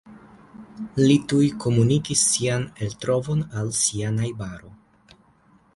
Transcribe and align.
Li 1.01 1.17
tuj 1.33 1.49
komunikis 1.65 2.23
sian 2.31 2.65
eltrovon 2.87 3.45
al 3.61 3.71
sia 3.83 4.15
najbaro. 4.19 4.75